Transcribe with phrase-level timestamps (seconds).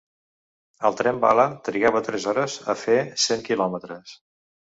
[0.87, 4.17] El "tren bala" trigava tres hores a fer cent kilòmetres.